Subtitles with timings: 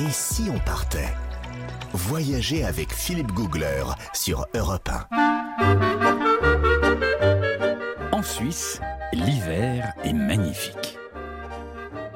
[0.00, 1.12] Et si on partait?
[1.92, 5.08] Voyager avec Philippe Googler sur Europe 1.
[8.10, 8.80] En Suisse,
[9.12, 10.96] l'hiver est magnifique.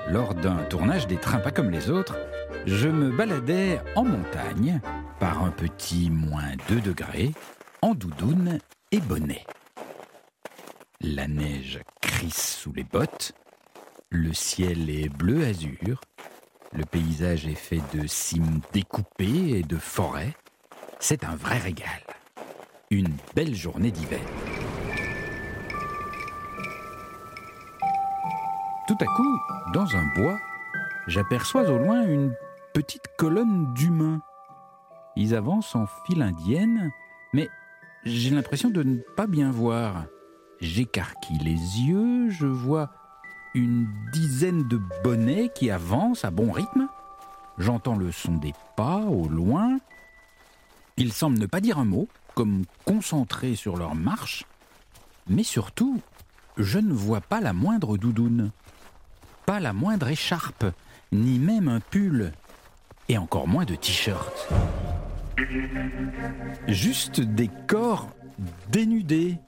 [0.09, 2.17] Lors d'un tournage des trains pas comme les autres,
[2.65, 4.81] je me baladais en montagne
[5.21, 7.35] par un petit moins 2 degrés,
[7.83, 8.61] en doudoune
[8.93, 9.45] et bonnet.
[11.03, 13.35] La neige crisse sous les bottes,
[14.09, 16.01] le ciel est bleu azur,
[16.75, 20.35] le paysage est fait de cimes découpées et de forêts.
[20.99, 22.01] C'est un vrai régal.
[22.91, 24.21] Une belle journée d'hiver.
[28.89, 29.39] Tout à coup,
[29.73, 30.39] dans un bois,
[31.07, 32.35] j'aperçois au loin une
[32.75, 34.21] petite colonne d'humains.
[35.17, 36.91] Ils avancent en file indienne,
[37.33, 37.49] mais
[38.05, 40.07] j'ai l'impression de ne pas bien voir.
[40.61, 42.91] J'écarquille les yeux, je vois
[43.55, 46.89] une dizaine de bonnets qui avancent à bon rythme.
[47.59, 49.79] J'entends le son des pas au loin.
[50.97, 54.45] Ils semblent ne pas dire un mot, comme concentrés sur leur marche.
[55.29, 56.01] Mais surtout,
[56.57, 58.51] je ne vois pas la moindre doudoune,
[59.47, 60.67] pas la moindre écharpe,
[61.13, 62.33] ni même un pull,
[63.09, 64.49] et encore moins de t-shirt.
[66.69, 68.09] Juste des corps
[68.71, 69.39] dénudés.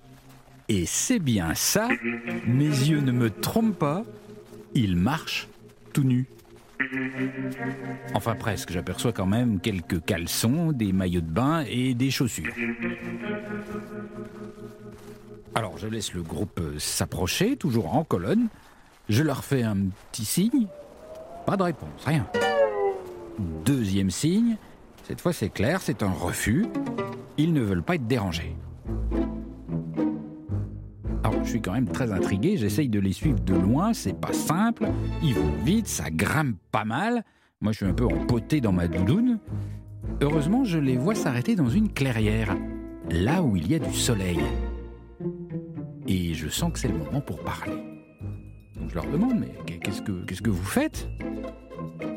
[0.68, 1.88] Et c'est bien ça,
[2.46, 4.04] mes yeux ne me trompent pas,
[4.74, 5.48] ils marchent
[5.92, 6.26] tout nus.
[8.14, 12.52] Enfin presque, j'aperçois quand même quelques caleçons, des maillots de bain et des chaussures.
[15.54, 18.48] Alors je laisse le groupe s'approcher, toujours en colonne.
[19.08, 19.76] Je leur fais un
[20.10, 20.66] petit signe.
[21.46, 22.26] Pas de réponse, rien.
[23.64, 24.56] Deuxième signe.
[25.04, 26.66] Cette fois c'est clair, c'est un refus.
[27.38, 28.56] Ils ne veulent pas être dérangés.
[31.26, 34.32] Alors je suis quand même très intrigué, j'essaye de les suivre de loin, c'est pas
[34.32, 34.86] simple.
[35.24, 37.24] Ils vont vite, ça grimpe pas mal.
[37.60, 39.40] Moi je suis un peu empoté dans ma doudoune.
[40.20, 42.56] Heureusement, je les vois s'arrêter dans une clairière,
[43.10, 44.38] là où il y a du soleil.
[46.06, 47.74] Et je sens que c'est le moment pour parler.
[48.76, 49.50] Donc je leur demande, mais
[49.80, 51.08] qu'est-ce que, qu'est-ce que vous faites?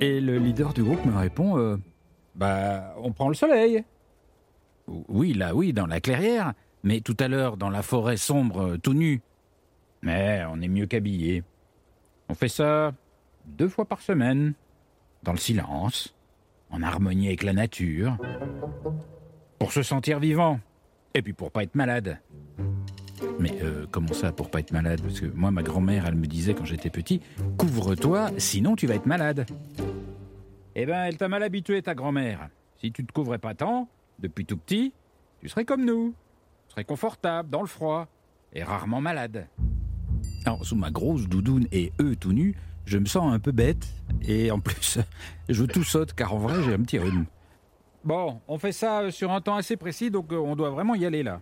[0.02, 1.78] Et le leader du groupe me répond, euh,
[2.36, 3.84] bah on prend le soleil.
[5.08, 6.54] Oui, là, oui, dans la clairière,
[6.84, 9.22] mais tout à l'heure dans la forêt sombre, tout nu.
[10.02, 11.44] Mais on est mieux qu'habillé.
[12.30, 12.94] On fait ça
[13.46, 14.54] deux fois par semaine,
[15.24, 16.16] dans le silence,
[16.70, 18.18] en harmonie avec la nature,
[19.58, 20.60] pour se sentir vivant,
[21.14, 22.20] et puis pour pas être malade.
[23.40, 25.02] Mais euh, comment ça, pour pas être malade?
[25.02, 27.22] Parce que moi, ma grand-mère, elle me disait quand j'étais petit,
[27.58, 29.46] couvre-toi, sinon tu vas être malade.
[30.76, 32.48] Eh ben, elle t'a mal habitué, ta grand-mère.
[32.78, 34.94] Si tu te couvrais pas tant, depuis tout petit,
[35.42, 36.14] tu serais comme nous.
[36.70, 38.08] Serais confortable, dans le froid,
[38.54, 39.48] et rarement malade.
[40.46, 43.88] Alors, sous ma grosse doudoune et eux tout nus, je me sens un peu bête,
[44.22, 45.00] et en plus,
[45.50, 47.26] je tout saute, car en vrai, j'ai un petit rhume.
[48.04, 51.22] Bon, on fait ça sur un temps assez précis, donc on doit vraiment y aller
[51.22, 51.42] là.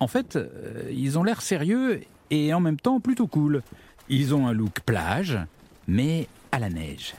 [0.00, 3.62] En fait, euh, ils ont l'air sérieux et en même temps plutôt cool.
[4.08, 5.38] Ils ont un look plage,
[5.86, 7.14] mais à la neige.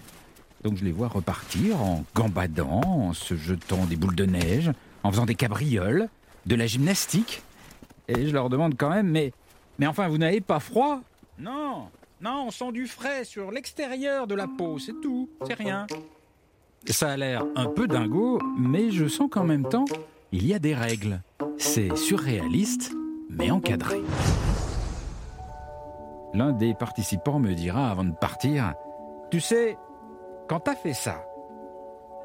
[0.64, 4.72] Donc je les vois repartir en gambadant, en se jetant des boules de neige,
[5.04, 6.10] en faisant des cabrioles,
[6.50, 7.44] de la gymnastique.
[8.08, 9.32] Et je leur demande quand même, mais,
[9.78, 11.00] mais enfin, vous n'avez pas froid?
[11.38, 11.90] Non,
[12.20, 15.86] non, on sent du frais sur l'extérieur de la peau, c'est tout, c'est rien.
[16.88, 19.86] Ça a l'air un peu dingo, mais je sens qu'en même temps,
[20.32, 21.22] il y a des règles.
[21.58, 22.92] C'est surréaliste,
[23.30, 24.02] mais encadré.
[26.34, 28.74] L'un des participants me dira avant de partir,
[29.30, 29.78] Tu sais,
[30.48, 31.24] quand t'as fait ça,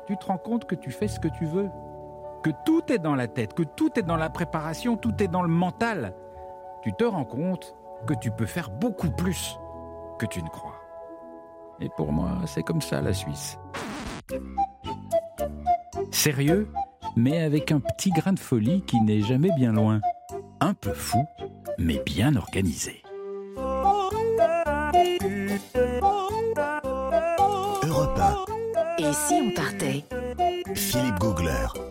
[0.06, 1.68] tu te rends compte que tu fais ce que tu veux,
[2.44, 5.40] que tout est dans la tête, que tout est dans la préparation, tout est dans
[5.40, 6.14] le mental.
[6.82, 7.74] Tu te rends compte
[8.06, 9.58] que tu peux faire beaucoup plus
[10.18, 10.78] que tu ne crois.
[11.80, 13.58] Et pour moi, c'est comme ça la Suisse.
[16.10, 16.68] Sérieux,
[17.16, 20.02] mais avec un petit grain de folie qui n'est jamais bien loin.
[20.60, 21.24] Un peu fou,
[21.78, 23.02] mais bien organisé.
[27.82, 28.36] Europe 1,
[28.98, 30.04] Et si on partait?
[30.74, 31.83] Philippe Googler.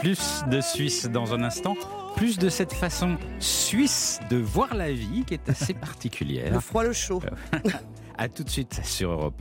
[0.00, 1.74] Plus de Suisse dans un instant,
[2.16, 6.52] plus de cette façon suisse de voir la vie qui est assez particulière.
[6.52, 7.22] Le froid, le chaud.
[8.18, 9.34] À tout de suite sur Europe.